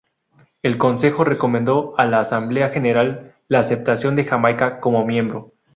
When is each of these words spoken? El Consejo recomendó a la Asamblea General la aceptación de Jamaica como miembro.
El 0.63 0.79
Consejo 0.79 1.23
recomendó 1.25 1.93
a 1.95 2.05
la 2.07 2.21
Asamblea 2.21 2.69
General 2.69 3.35
la 3.47 3.59
aceptación 3.59 4.15
de 4.15 4.23
Jamaica 4.25 4.79
como 4.79 5.05
miembro. 5.05 5.53